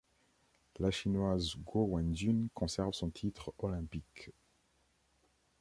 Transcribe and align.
La 0.79 0.89
Chinoise 0.89 1.55
Guo 1.57 1.93
Wenjun 1.93 2.47
conserve 2.55 2.91
son 2.93 3.11
titre 3.11 3.53
olympique. 3.59 4.31